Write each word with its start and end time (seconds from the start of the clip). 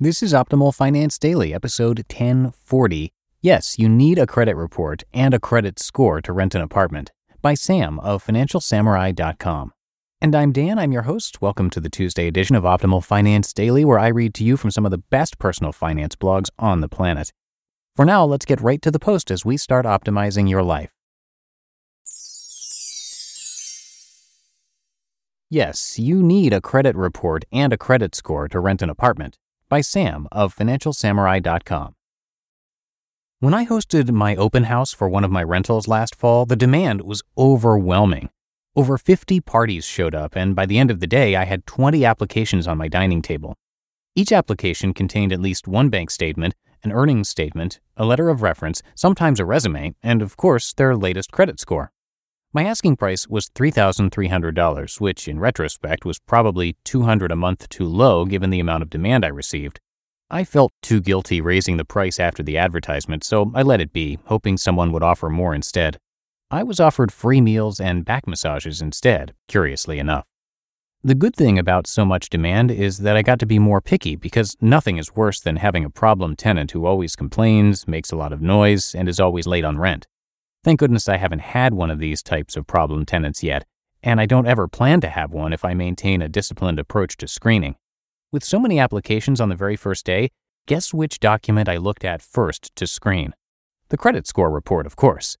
This 0.00 0.24
is 0.24 0.32
Optimal 0.32 0.74
Finance 0.74 1.20
Daily, 1.20 1.54
episode 1.54 1.98
1040. 1.98 3.12
Yes, 3.40 3.78
you 3.78 3.88
need 3.88 4.18
a 4.18 4.26
credit 4.26 4.56
report 4.56 5.04
and 5.12 5.32
a 5.32 5.38
credit 5.38 5.78
score 5.78 6.20
to 6.20 6.32
rent 6.32 6.56
an 6.56 6.62
apartment 6.62 7.12
by 7.40 7.54
Sam 7.54 8.00
of 8.00 8.26
FinancialSamurai.com. 8.26 9.72
And 10.20 10.34
I'm 10.34 10.50
Dan, 10.50 10.80
I'm 10.80 10.90
your 10.90 11.02
host. 11.02 11.40
Welcome 11.40 11.70
to 11.70 11.78
the 11.78 11.88
Tuesday 11.88 12.26
edition 12.26 12.56
of 12.56 12.64
Optimal 12.64 13.04
Finance 13.04 13.52
Daily, 13.52 13.84
where 13.84 14.00
I 14.00 14.08
read 14.08 14.34
to 14.34 14.44
you 14.44 14.56
from 14.56 14.72
some 14.72 14.84
of 14.84 14.90
the 14.90 14.98
best 14.98 15.38
personal 15.38 15.70
finance 15.70 16.16
blogs 16.16 16.48
on 16.58 16.80
the 16.80 16.88
planet. 16.88 17.32
For 17.94 18.04
now, 18.04 18.24
let's 18.24 18.46
get 18.46 18.60
right 18.60 18.82
to 18.82 18.90
the 18.90 18.98
post 18.98 19.30
as 19.30 19.44
we 19.44 19.56
start 19.56 19.86
optimizing 19.86 20.50
your 20.50 20.64
life. 20.64 20.90
Yes, 25.48 26.00
you 26.00 26.20
need 26.20 26.52
a 26.52 26.60
credit 26.60 26.96
report 26.96 27.44
and 27.52 27.72
a 27.72 27.78
credit 27.78 28.16
score 28.16 28.48
to 28.48 28.58
rent 28.58 28.82
an 28.82 28.90
apartment 28.90 29.38
by 29.68 29.80
Sam 29.80 30.28
of 30.32 30.54
FinancialSamurai.com. 30.54 31.94
When 33.40 33.54
I 33.54 33.66
hosted 33.66 34.10
my 34.10 34.36
open 34.36 34.64
house 34.64 34.92
for 34.92 35.08
one 35.08 35.24
of 35.24 35.30
my 35.30 35.42
rentals 35.42 35.86
last 35.86 36.14
fall, 36.14 36.46
the 36.46 36.56
demand 36.56 37.02
was 37.02 37.22
overwhelming. 37.36 38.30
Over 38.76 38.98
50 38.98 39.40
parties 39.40 39.84
showed 39.84 40.14
up, 40.14 40.34
and 40.34 40.56
by 40.56 40.66
the 40.66 40.78
end 40.78 40.90
of 40.90 41.00
the 41.00 41.06
day, 41.06 41.36
I 41.36 41.44
had 41.44 41.66
20 41.66 42.04
applications 42.04 42.66
on 42.66 42.78
my 42.78 42.88
dining 42.88 43.22
table. 43.22 43.54
Each 44.16 44.32
application 44.32 44.94
contained 44.94 45.32
at 45.32 45.40
least 45.40 45.68
one 45.68 45.90
bank 45.90 46.10
statement, 46.10 46.54
an 46.82 46.92
earnings 46.92 47.28
statement, 47.28 47.80
a 47.96 48.04
letter 48.04 48.28
of 48.30 48.42
reference, 48.42 48.82
sometimes 48.94 49.40
a 49.40 49.44
resume, 49.44 49.94
and 50.02 50.22
of 50.22 50.36
course, 50.36 50.72
their 50.72 50.96
latest 50.96 51.30
credit 51.30 51.60
score. 51.60 51.92
My 52.56 52.66
asking 52.66 52.98
price 52.98 53.26
was 53.26 53.48
$3,300, 53.48 55.00
which 55.00 55.26
in 55.26 55.40
retrospect 55.40 56.04
was 56.04 56.20
probably 56.20 56.76
200 56.84 57.32
a 57.32 57.36
month 57.36 57.68
too 57.68 57.84
low 57.84 58.24
given 58.24 58.50
the 58.50 58.60
amount 58.60 58.84
of 58.84 58.90
demand 58.90 59.24
I 59.24 59.28
received. 59.28 59.80
I 60.30 60.44
felt 60.44 60.72
too 60.80 61.00
guilty 61.00 61.40
raising 61.40 61.78
the 61.78 61.84
price 61.84 62.20
after 62.20 62.44
the 62.44 62.56
advertisement, 62.56 63.24
so 63.24 63.50
I 63.56 63.62
let 63.62 63.80
it 63.80 63.92
be, 63.92 64.20
hoping 64.26 64.56
someone 64.56 64.92
would 64.92 65.02
offer 65.02 65.28
more 65.28 65.52
instead. 65.52 65.98
I 66.48 66.62
was 66.62 66.78
offered 66.78 67.12
free 67.12 67.40
meals 67.40 67.80
and 67.80 68.04
back 68.04 68.24
massages 68.24 68.80
instead, 68.80 69.34
curiously 69.48 69.98
enough. 69.98 70.24
The 71.02 71.16
good 71.16 71.34
thing 71.34 71.58
about 71.58 71.88
so 71.88 72.04
much 72.04 72.30
demand 72.30 72.70
is 72.70 72.98
that 72.98 73.16
I 73.16 73.22
got 73.22 73.40
to 73.40 73.46
be 73.46 73.58
more 73.58 73.80
picky 73.80 74.14
because 74.14 74.56
nothing 74.60 74.96
is 74.96 75.16
worse 75.16 75.40
than 75.40 75.56
having 75.56 75.84
a 75.84 75.90
problem 75.90 76.36
tenant 76.36 76.70
who 76.70 76.86
always 76.86 77.16
complains, 77.16 77.88
makes 77.88 78.12
a 78.12 78.16
lot 78.16 78.32
of 78.32 78.40
noise, 78.40 78.94
and 78.94 79.08
is 79.08 79.18
always 79.18 79.48
late 79.48 79.64
on 79.64 79.76
rent. 79.76 80.06
Thank 80.64 80.80
goodness 80.80 81.10
I 81.10 81.18
haven't 81.18 81.40
had 81.40 81.74
one 81.74 81.90
of 81.90 81.98
these 81.98 82.22
types 82.22 82.56
of 82.56 82.66
problem 82.66 83.04
tenants 83.04 83.42
yet, 83.42 83.66
and 84.02 84.18
I 84.18 84.24
don't 84.24 84.46
ever 84.46 84.66
plan 84.66 85.02
to 85.02 85.10
have 85.10 85.30
one 85.30 85.52
if 85.52 85.62
I 85.62 85.74
maintain 85.74 86.22
a 86.22 86.28
disciplined 86.28 86.78
approach 86.78 87.18
to 87.18 87.28
screening. 87.28 87.76
With 88.32 88.42
so 88.42 88.58
many 88.58 88.80
applications 88.80 89.42
on 89.42 89.50
the 89.50 89.56
very 89.56 89.76
first 89.76 90.06
day, 90.06 90.30
guess 90.66 90.94
which 90.94 91.20
document 91.20 91.68
I 91.68 91.76
looked 91.76 92.02
at 92.02 92.22
first 92.22 92.74
to 92.76 92.86
screen? 92.86 93.34
The 93.90 93.98
credit 93.98 94.26
score 94.26 94.50
report, 94.50 94.86
of 94.86 94.96
course. 94.96 95.36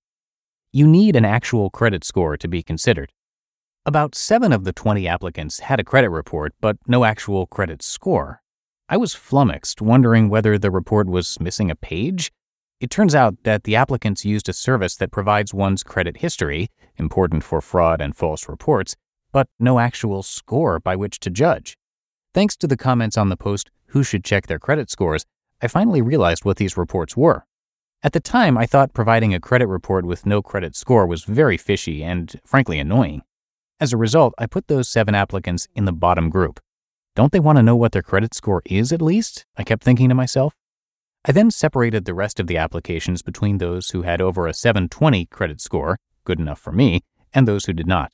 You 0.72 0.86
need 0.86 1.16
an 1.16 1.24
actual 1.24 1.70
credit 1.70 2.04
score 2.04 2.36
to 2.36 2.46
be 2.46 2.62
considered. 2.62 3.10
About 3.86 4.14
7 4.14 4.52
of 4.52 4.64
the 4.64 4.74
20 4.74 5.08
applicants 5.08 5.60
had 5.60 5.80
a 5.80 5.84
credit 5.84 6.10
report, 6.10 6.52
but 6.60 6.76
no 6.86 7.04
actual 7.04 7.46
credit 7.46 7.82
score. 7.82 8.42
I 8.90 8.98
was 8.98 9.14
flummoxed, 9.14 9.80
wondering 9.80 10.28
whether 10.28 10.58
the 10.58 10.70
report 10.70 11.06
was 11.06 11.40
missing 11.40 11.70
a 11.70 11.74
page 11.74 12.30
it 12.80 12.90
turns 12.90 13.14
out 13.14 13.36
that 13.44 13.64
the 13.64 13.76
applicants 13.76 14.24
used 14.24 14.48
a 14.48 14.52
service 14.52 14.96
that 14.96 15.10
provides 15.10 15.54
one's 15.54 15.82
credit 15.82 16.18
history, 16.18 16.70
important 16.96 17.44
for 17.44 17.60
fraud 17.60 18.00
and 18.00 18.16
false 18.16 18.48
reports, 18.48 18.96
but 19.32 19.48
no 19.58 19.78
actual 19.78 20.22
score 20.22 20.78
by 20.78 20.96
which 20.96 21.18
to 21.20 21.30
judge. 21.30 21.76
Thanks 22.32 22.56
to 22.56 22.66
the 22.66 22.76
comments 22.76 23.16
on 23.16 23.28
the 23.28 23.36
post, 23.36 23.70
Who 23.88 24.02
Should 24.02 24.24
Check 24.24 24.46
Their 24.46 24.58
Credit 24.58 24.90
Scores, 24.90 25.24
I 25.62 25.68
finally 25.68 26.02
realized 26.02 26.44
what 26.44 26.56
these 26.56 26.76
reports 26.76 27.16
were. 27.16 27.46
At 28.02 28.12
the 28.12 28.20
time, 28.20 28.58
I 28.58 28.66
thought 28.66 28.92
providing 28.92 29.32
a 29.32 29.40
credit 29.40 29.66
report 29.66 30.04
with 30.04 30.26
no 30.26 30.42
credit 30.42 30.76
score 30.76 31.06
was 31.06 31.24
very 31.24 31.56
fishy 31.56 32.02
and, 32.02 32.38
frankly, 32.44 32.78
annoying. 32.78 33.22
As 33.80 33.92
a 33.92 33.96
result, 33.96 34.34
I 34.36 34.46
put 34.46 34.68
those 34.68 34.88
seven 34.88 35.14
applicants 35.14 35.68
in 35.74 35.84
the 35.84 35.92
bottom 35.92 36.28
group. 36.28 36.60
Don't 37.16 37.32
they 37.32 37.40
want 37.40 37.56
to 37.56 37.62
know 37.62 37.76
what 37.76 37.92
their 37.92 38.02
credit 38.02 38.34
score 38.34 38.62
is 38.66 38.92
at 38.92 39.00
least? 39.00 39.46
I 39.56 39.64
kept 39.64 39.82
thinking 39.82 40.08
to 40.10 40.14
myself. 40.14 40.54
I 41.26 41.32
then 41.32 41.50
separated 41.50 42.04
the 42.04 42.12
rest 42.12 42.38
of 42.38 42.48
the 42.48 42.58
applications 42.58 43.22
between 43.22 43.56
those 43.56 43.90
who 43.90 44.02
had 44.02 44.20
over 44.20 44.46
a 44.46 44.52
720 44.52 45.24
credit 45.26 45.58
score, 45.58 45.98
good 46.24 46.38
enough 46.38 46.60
for 46.60 46.70
me, 46.70 47.00
and 47.32 47.48
those 47.48 47.64
who 47.64 47.72
did 47.72 47.86
not. 47.86 48.12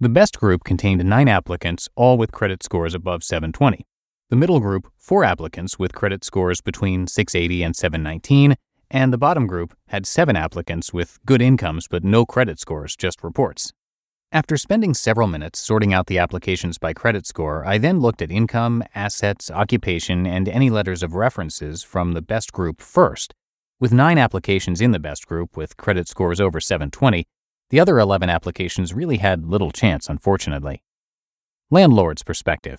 The 0.00 0.08
best 0.08 0.36
group 0.40 0.64
contained 0.64 1.04
nine 1.04 1.28
applicants, 1.28 1.88
all 1.94 2.18
with 2.18 2.32
credit 2.32 2.64
scores 2.64 2.92
above 2.92 3.22
720. 3.22 3.86
The 4.30 4.36
middle 4.36 4.58
group, 4.58 4.90
four 4.98 5.22
applicants 5.22 5.78
with 5.78 5.94
credit 5.94 6.24
scores 6.24 6.60
between 6.60 7.06
680 7.06 7.62
and 7.62 7.76
719, 7.76 8.56
and 8.90 9.12
the 9.12 9.18
bottom 9.18 9.46
group 9.46 9.76
had 9.86 10.04
seven 10.04 10.34
applicants 10.34 10.92
with 10.92 11.20
good 11.24 11.40
incomes 11.40 11.86
but 11.86 12.02
no 12.02 12.26
credit 12.26 12.58
scores, 12.58 12.96
just 12.96 13.22
reports. 13.22 13.72
After 14.32 14.56
spending 14.56 14.94
several 14.94 15.26
minutes 15.26 15.58
sorting 15.58 15.92
out 15.92 16.06
the 16.06 16.18
applications 16.18 16.78
by 16.78 16.92
credit 16.92 17.26
score, 17.26 17.66
I 17.66 17.78
then 17.78 17.98
looked 17.98 18.22
at 18.22 18.30
income, 18.30 18.84
assets, 18.94 19.50
occupation, 19.50 20.24
and 20.24 20.48
any 20.48 20.70
letters 20.70 21.02
of 21.02 21.16
references 21.16 21.82
from 21.82 22.12
the 22.12 22.22
best 22.22 22.52
group 22.52 22.80
first. 22.80 23.34
With 23.80 23.92
nine 23.92 24.18
applications 24.18 24.80
in 24.80 24.92
the 24.92 25.00
best 25.00 25.26
group 25.26 25.56
with 25.56 25.76
credit 25.76 26.06
scores 26.06 26.40
over 26.40 26.60
720, 26.60 27.26
the 27.70 27.80
other 27.80 27.98
11 27.98 28.30
applications 28.30 28.94
really 28.94 29.16
had 29.16 29.46
little 29.46 29.72
chance, 29.72 30.08
unfortunately. 30.08 30.84
Landlord's 31.68 32.22
perspective. 32.22 32.78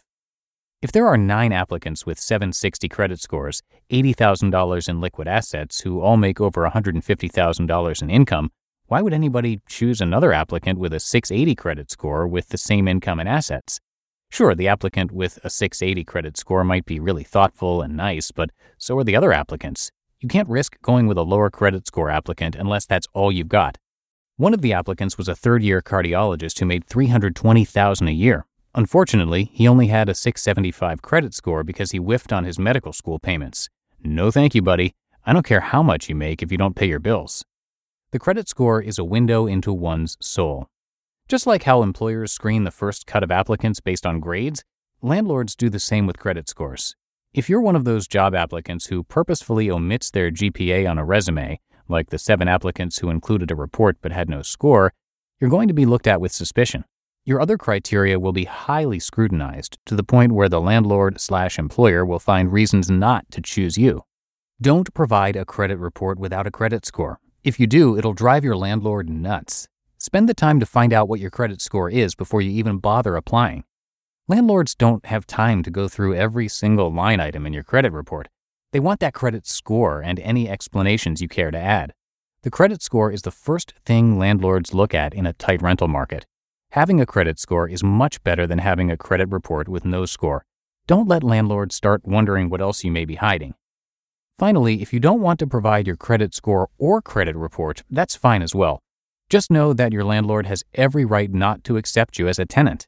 If 0.82 0.94
there 0.94 1.08
are 1.08 1.18
nine 1.18 1.52
applicants 1.52 2.06
with 2.06 2.18
760 2.18 2.88
credit 2.88 3.20
scores, 3.20 3.62
$80,000 3.92 4.88
in 4.88 5.02
liquid 5.02 5.28
assets 5.28 5.82
who 5.82 6.00
all 6.00 6.16
make 6.16 6.40
over 6.40 6.62
$150,000 6.66 8.02
in 8.02 8.10
income, 8.10 8.52
why 8.92 9.02
would 9.02 9.14
anybody 9.14 9.62
choose 9.70 10.02
another 10.02 10.34
applicant 10.34 10.78
with 10.78 10.92
a 10.92 11.00
680 11.00 11.56
credit 11.56 11.90
score 11.90 12.28
with 12.28 12.50
the 12.50 12.58
same 12.58 12.90
income 12.90 13.22
and 13.22 13.30
assets? 13.30 13.80
Sure, 14.30 14.54
the 14.54 14.68
applicant 14.68 15.14
with 15.14 15.40
a 15.46 15.50
680 15.50 16.04
credit 16.04 16.36
score 16.36 16.66
might 16.66 16.86
be 16.86 17.00
really 17.00 17.24
thoughtful 17.24 17.82
and 17.82 17.96
nice, 17.96 18.32
but 18.32 18.50
so 18.78 18.98
are 18.98 19.06
the 19.06 19.16
other 19.16 19.32
applicants. 19.32 19.92
You 20.20 20.28
can't 20.28 20.50
risk 20.50 20.76
going 20.82 21.08
with 21.08 21.18
a 21.18 21.22
lower 21.24 21.50
credit 21.50 21.88
score 21.88 22.10
applicant 22.10 22.54
unless 22.54 22.86
that's 22.86 23.08
all 23.14 23.32
you've 23.32 23.48
got. 23.48 23.78
One 24.36 24.54
of 24.54 24.62
the 24.62 24.74
applicants 24.74 25.18
was 25.18 25.30
a 25.30 25.36
third-year 25.36 25.82
cardiologist 25.82 26.60
who 26.60 26.66
made 26.66 26.86
320,000 26.86 28.10
a 28.10 28.12
year. 28.12 28.46
Unfortunately, 28.76 29.52
he 29.54 29.70
only 29.70 29.88
had 29.88 30.10
a 30.10 30.14
675 30.14 31.02
credit 31.02 31.34
score 31.34 31.64
because 31.64 31.92
he 31.92 31.98
whiffed 31.98 32.34
on 32.34 32.44
his 32.44 32.60
medical 32.60 32.92
school 32.92 33.20
payments. 33.20 33.70
No 34.04 34.32
thank 34.32 34.54
you, 34.54 34.62
buddy. 34.62 34.92
I 35.26 35.32
don't 35.32 35.46
care 35.46 35.62
how 35.62 35.82
much 35.82 36.10
you 36.10 36.16
make 36.16 36.44
if 36.44 36.52
you 36.52 36.58
don't 36.58 36.76
pay 36.76 36.88
your 36.88 37.00
bills. 37.00 37.46
The 38.12 38.20
credit 38.20 38.50
score 38.50 38.82
is 38.82 39.00
a 39.00 39.06
window 39.06 39.48
into 39.48 39.72
one's 39.72 40.18
soul. 40.20 40.68
Just 41.30 41.48
like 41.48 41.64
how 41.64 41.82
employers 41.82 42.34
screen 42.34 42.66
the 42.66 42.70
first 42.72 43.08
cut 43.08 43.24
of 43.24 43.32
applicants 43.32 43.80
based 43.80 44.06
on 44.06 44.20
grades, 44.20 44.66
landlords 45.02 45.56
do 45.56 45.70
the 45.70 45.80
same 45.80 46.08
with 46.08 46.20
credit 46.20 46.50
scores. 46.50 46.98
If 47.34 47.48
you're 47.48 47.62
one 47.62 47.78
of 47.78 47.86
those 47.86 48.10
job 48.10 48.36
applicants 48.36 48.88
who 48.88 49.06
purposefully 49.06 49.72
omits 49.72 50.12
their 50.12 50.30
GPA 50.30 50.90
on 50.92 50.98
a 50.98 51.06
resume, 51.06 51.62
like 51.88 52.10
the 52.10 52.18
seven 52.18 52.50
applicants 52.50 52.98
who 52.98 53.10
included 53.10 53.50
a 53.50 53.56
report 53.56 53.96
but 54.02 54.12
had 54.12 54.28
no 54.28 54.42
score, 54.42 54.92
you're 55.40 55.50
going 55.50 55.70
to 55.70 55.74
be 55.74 55.86
looked 55.86 56.06
at 56.06 56.20
with 56.20 56.34
suspicion. 56.34 56.84
Your 57.24 57.40
other 57.40 57.58
criteria 57.58 58.20
will 58.20 58.34
be 58.34 58.44
highly 58.44 59.00
scrutinized 59.00 59.78
to 59.86 59.96
the 59.96 60.04
point 60.04 60.34
where 60.34 60.50
the 60.50 60.60
landlord 60.60 61.22
slash 61.22 61.58
employer 61.58 62.06
will 62.06 62.20
find 62.20 62.52
reasons 62.52 62.92
not 62.92 63.24
to 63.32 63.42
choose 63.42 63.78
you. 63.78 64.04
Don't 64.62 64.94
provide 64.94 65.38
a 65.38 65.46
credit 65.46 65.78
report 65.78 66.20
without 66.20 66.46
a 66.46 66.52
credit 66.52 66.86
score. 66.86 67.22
If 67.44 67.60
you 67.60 67.66
do, 67.66 67.98
it'll 67.98 68.14
drive 68.14 68.44
your 68.44 68.56
landlord 68.56 69.10
nuts. 69.10 69.68
Spend 69.98 70.30
the 70.30 70.36
time 70.36 70.60
to 70.60 70.66
find 70.66 70.94
out 70.94 71.10
what 71.10 71.20
your 71.20 71.32
credit 71.32 71.60
score 71.60 71.90
is 71.90 72.14
before 72.14 72.40
you 72.40 72.52
even 72.52 72.78
bother 72.78 73.16
applying. 73.16 73.64
Landlords 74.28 74.76
don't 74.76 75.04
have 75.08 75.26
time 75.26 75.64
to 75.64 75.72
go 75.72 75.88
through 75.88 76.14
every 76.14 76.48
single 76.48 76.94
line 76.94 77.20
item 77.20 77.48
in 77.48 77.54
your 77.54 77.64
credit 77.64 77.94
report. 77.94 78.28
They 78.74 78.80
want 78.80 79.00
that 79.00 79.16
credit 79.16 79.48
score 79.48 80.02
and 80.04 80.20
any 80.20 80.48
explanations 80.48 81.20
you 81.20 81.28
care 81.28 81.50
to 81.50 81.58
add. 81.58 81.94
The 82.44 82.52
credit 82.52 82.84
score 82.84 83.12
is 83.12 83.24
the 83.24 83.32
first 83.32 83.74
thing 83.88 84.20
landlords 84.20 84.76
look 84.76 84.94
at 84.94 85.16
in 85.16 85.26
a 85.26 85.34
tight 85.34 85.64
rental 85.64 85.88
market. 85.88 86.28
Having 86.74 87.02
a 87.02 87.08
credit 87.08 87.40
score 87.40 87.68
is 87.68 87.84
much 87.84 88.24
better 88.24 88.46
than 88.46 88.60
having 88.60 88.92
a 88.92 88.98
credit 88.98 89.30
report 89.30 89.68
with 89.68 89.84
no 89.84 90.06
score. 90.06 90.46
Don't 90.86 91.08
let 91.08 91.24
landlords 91.24 91.74
start 91.74 92.06
wondering 92.06 92.50
what 92.50 92.62
else 92.62 92.84
you 92.84 92.92
may 92.92 93.06
be 93.06 93.16
hiding. 93.16 93.56
Finally, 94.38 94.82
if 94.82 94.92
you 94.92 95.00
don't 95.00 95.22
want 95.22 95.40
to 95.40 95.48
provide 95.48 95.86
your 95.86 95.96
credit 95.96 96.34
score 96.34 96.70
or 96.78 97.02
credit 97.02 97.36
report, 97.36 97.84
that's 97.90 98.16
fine 98.16 98.42
as 98.42 98.56
well. 98.56 98.80
Just 99.30 99.52
know 99.52 99.72
that 99.74 99.94
your 99.94 100.04
landlord 100.04 100.46
has 100.48 100.64
every 100.74 101.06
right 101.06 101.32
not 101.32 101.64
to 101.64 101.78
accept 101.78 102.20
you 102.20 102.28
as 102.28 102.40
a 102.40 102.46
tenant. 102.46 102.88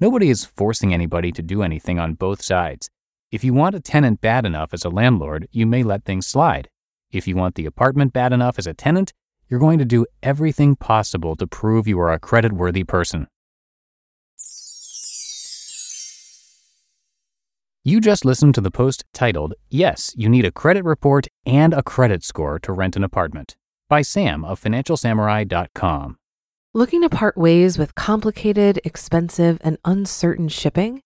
Nobody 0.00 0.30
is 0.30 0.44
forcing 0.44 0.94
anybody 0.94 1.32
to 1.32 1.42
do 1.42 1.62
anything 1.62 1.98
on 1.98 2.14
both 2.14 2.42
sides. 2.42 2.88
If 3.30 3.44
you 3.44 3.54
want 3.54 3.74
a 3.74 3.80
tenant 3.80 4.20
bad 4.20 4.44
enough 4.44 4.72
as 4.72 4.84
a 4.84 4.90
landlord, 4.90 5.48
you 5.52 5.66
may 5.66 5.82
let 5.82 6.04
things 6.04 6.26
slide. 6.26 6.68
If 7.10 7.28
you 7.28 7.36
want 7.36 7.54
the 7.54 7.66
apartment 7.66 8.12
bad 8.12 8.32
enough 8.32 8.58
as 8.58 8.66
a 8.66 8.74
tenant, 8.74 9.12
you're 9.48 9.60
going 9.60 9.78
to 9.78 9.84
do 9.84 10.06
everything 10.22 10.76
possible 10.76 11.36
to 11.36 11.46
prove 11.46 11.86
you 11.86 12.00
are 12.00 12.12
a 12.12 12.18
credit 12.18 12.52
worthy 12.52 12.84
person. 12.84 13.26
You 17.84 18.00
just 18.00 18.24
listened 18.24 18.54
to 18.54 18.60
the 18.60 18.70
post 18.70 19.04
titled, 19.12 19.54
Yes, 19.68 20.14
You 20.16 20.28
Need 20.28 20.44
a 20.44 20.52
Credit 20.52 20.84
Report 20.84 21.26
and 21.44 21.74
a 21.74 21.82
Credit 21.82 22.22
Score 22.22 22.60
to 22.60 22.72
Rent 22.72 22.94
an 22.94 23.02
Apartment 23.02 23.56
by 23.88 24.02
Sam 24.02 24.44
of 24.44 24.60
FinancialSamurai.com. 24.62 26.16
Looking 26.74 27.02
to 27.02 27.08
part 27.08 27.36
ways 27.36 27.78
with 27.78 27.96
complicated, 27.96 28.78
expensive, 28.84 29.58
and 29.62 29.78
uncertain 29.84 30.46
shipping? 30.46 31.00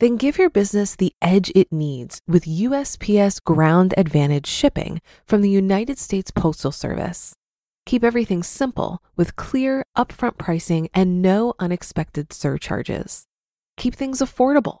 Then 0.00 0.18
give 0.18 0.36
your 0.36 0.50
business 0.50 0.96
the 0.96 1.14
edge 1.22 1.50
it 1.54 1.72
needs 1.72 2.20
with 2.28 2.44
USPS 2.44 3.42
Ground 3.42 3.94
Advantage 3.96 4.46
shipping 4.46 5.00
from 5.24 5.40
the 5.40 5.48
United 5.48 5.98
States 5.98 6.30
Postal 6.30 6.72
Service. 6.72 7.32
Keep 7.86 8.04
everything 8.04 8.42
simple 8.42 9.02
with 9.16 9.36
clear, 9.36 9.82
upfront 9.96 10.36
pricing 10.36 10.90
and 10.92 11.22
no 11.22 11.54
unexpected 11.58 12.34
surcharges. 12.34 13.24
Keep 13.78 13.94
things 13.94 14.18
affordable 14.18 14.80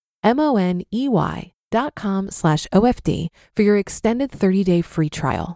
M-O-N-E-Y 0.23 1.53
dot 1.71 1.95
com 1.95 2.29
slash 2.29 2.67
OFD 2.73 3.27
for 3.55 3.63
your 3.63 3.77
extended 3.77 4.31
30-day 4.31 4.81
free 4.81 5.09
trial. 5.09 5.55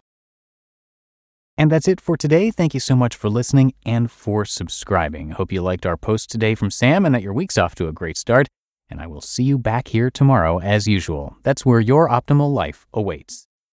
And 1.58 1.72
that's 1.72 1.88
it 1.88 2.02
for 2.02 2.18
today. 2.18 2.52
Thank 2.52 2.74
you 2.74 2.80
so 2.80 2.96
much 2.96 3.16
for 3.16 3.30
listening 3.30 3.74
and 3.86 4.12
for 4.12 4.44
subscribing. 4.44 5.32
Hope 5.32 5.52
you 5.52 5.62
liked 5.62 5.86
our 5.86 5.98
post 5.98 6.30
today 6.30 6.54
from 6.56 6.70
Sam 6.70 7.06
and 7.06 7.16
that 7.16 7.22
your 7.22 7.34
week's 7.34 7.58
off 7.58 7.76
to 7.76 7.88
a 7.88 7.94
great 7.94 8.18
start. 8.18 8.48
And 8.90 9.00
I 9.00 9.08
will 9.08 9.22
see 9.22 9.44
you 9.44 9.58
back 9.58 9.88
here 9.88 10.12
tomorrow 10.12 10.60
as 10.60 10.88
usual. 10.88 11.38
That's 11.44 11.66
where 11.66 11.80
your 11.80 12.10
optimal 12.10 12.54
life 12.54 12.86
awaits. 12.94 13.48